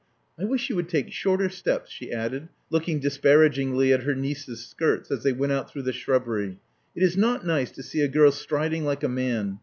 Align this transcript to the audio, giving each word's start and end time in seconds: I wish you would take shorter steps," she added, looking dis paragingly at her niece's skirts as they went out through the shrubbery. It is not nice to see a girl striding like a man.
I 0.39 0.45
wish 0.45 0.67
you 0.67 0.75
would 0.77 0.89
take 0.89 1.11
shorter 1.11 1.47
steps," 1.47 1.91
she 1.91 2.11
added, 2.11 2.49
looking 2.71 2.97
dis 2.99 3.19
paragingly 3.19 3.93
at 3.93 4.01
her 4.01 4.15
niece's 4.15 4.65
skirts 4.65 5.11
as 5.11 5.21
they 5.21 5.31
went 5.31 5.51
out 5.53 5.69
through 5.69 5.83
the 5.83 5.93
shrubbery. 5.93 6.57
It 6.95 7.03
is 7.03 7.15
not 7.15 7.45
nice 7.45 7.69
to 7.73 7.83
see 7.83 8.01
a 8.01 8.07
girl 8.07 8.31
striding 8.31 8.83
like 8.83 9.03
a 9.03 9.07
man. 9.07 9.59